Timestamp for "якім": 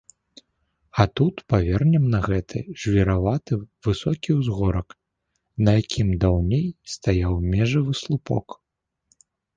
5.81-6.09